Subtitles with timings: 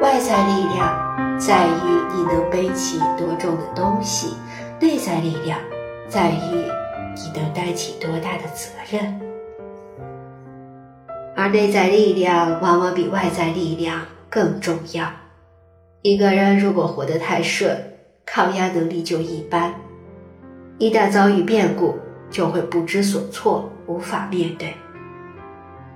[0.00, 1.70] 外在力量在于
[2.14, 4.36] 你能背起多重的东西
[4.80, 5.58] 内在力量
[6.08, 6.34] 在于
[7.16, 9.20] 你能担起多大的责任。
[11.36, 15.10] 而内在力量往往比外在力量更重要。
[16.02, 17.93] 一个人如果活得太顺
[18.34, 19.72] 抗压能力就一般，
[20.78, 21.96] 一旦遭遇变故，
[22.28, 24.74] 就会不知所措，无法面对。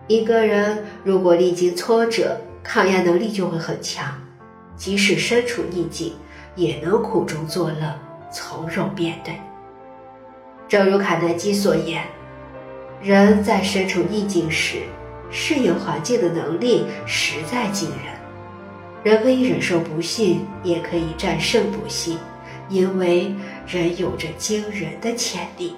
[0.07, 4.15] 一个人如果历经挫折，抗压能力就会很强，
[4.77, 6.13] 即使身处逆境，
[6.55, 7.93] 也能苦中作乐，
[8.31, 9.35] 从容面对。
[10.69, 12.05] 正如卡耐基所言
[13.03, 14.83] ：“人在身处逆境时，
[15.29, 18.18] 适应环境的能力实在惊人。
[19.03, 22.19] 人可以忍受不幸，也可以战胜不幸，
[22.69, 23.35] 因为
[23.67, 25.77] 人有着惊人的潜力。”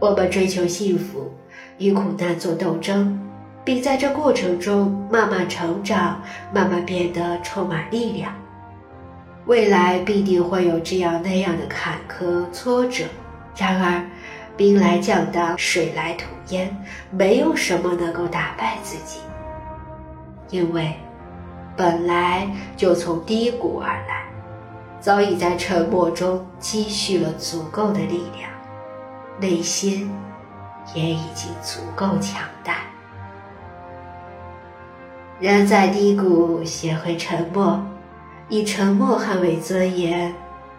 [0.00, 1.32] 我们追求幸福，
[1.78, 3.20] 与苦难做斗争。
[3.64, 6.20] 并在这过程中慢慢成长，
[6.52, 8.30] 慢慢变得充满力量。
[9.46, 13.04] 未来必定会有这样那样的坎坷挫折，
[13.56, 14.04] 然而
[14.54, 16.76] 兵来将挡，水来土掩，
[17.10, 19.20] 没有什么能够打败自己，
[20.50, 20.94] 因为
[21.76, 24.24] 本来就从低谷而来，
[25.00, 28.50] 早已在沉默中积蓄了足够的力量，
[29.38, 30.10] 内心
[30.94, 32.76] 也已经足够强大。
[35.40, 37.82] 人在低谷，学会沉默，
[38.48, 40.32] 以沉默捍卫尊严，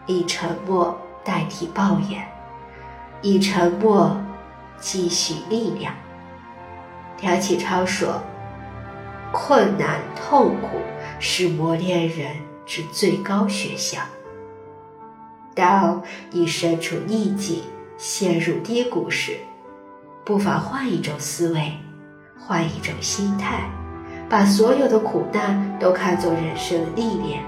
[0.05, 2.25] 以沉默代替抱怨，
[3.21, 4.15] 以沉默
[4.79, 5.93] 积蓄力量。
[7.21, 8.21] 梁启超说
[9.37, 10.77] ：“困难痛苦
[11.19, 12.31] 是磨练人
[12.65, 13.99] 之最高学校。
[15.53, 16.01] 当
[16.31, 17.61] 你身处逆境、
[17.97, 19.37] 陷入低谷时，
[20.23, 21.73] 不妨换一种思维，
[22.39, 23.69] 换一种心态。”
[24.27, 27.43] 把所有的苦难都看作人生的历练，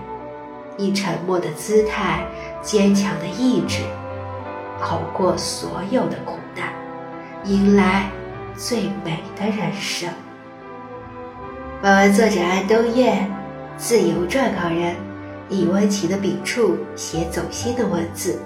[0.77, 2.23] 以沉默的姿态、
[2.61, 3.81] 坚强的意志，
[4.81, 6.71] 熬过所有的苦难，
[7.45, 8.11] 迎来
[8.55, 10.07] 最美的人生。
[11.79, 13.29] 本文作者安东燕，
[13.77, 14.95] 自由撰稿人，
[15.47, 18.41] 以温情的笔触写走心的文字，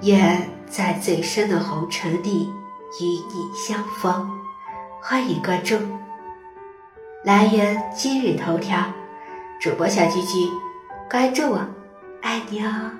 [0.00, 2.50] 愿在最深的红尘里
[2.98, 4.26] 与你相逢。
[5.02, 5.76] 欢迎关注。
[7.24, 8.78] 来源：今日头条，
[9.60, 10.48] 主播小菊菊，
[11.10, 11.60] 关注我，
[12.22, 12.90] 爱你哦。